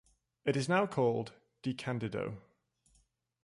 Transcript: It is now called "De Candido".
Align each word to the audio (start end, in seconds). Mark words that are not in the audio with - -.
It 0.45 0.57
is 0.57 0.67
now 0.67 0.87
called 0.87 1.33
"De 1.61 1.75
Candido". 1.75 2.41